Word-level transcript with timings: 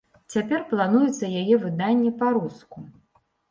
Цяпер 0.35 0.63
плануецца 0.71 1.29
яе 1.43 1.55
выданне 1.67 2.11
па-руску. 2.25 2.77